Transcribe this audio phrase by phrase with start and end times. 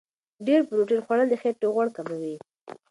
[0.47, 2.35] ډېر پروتین خوړل د خېټې غوړ کموي.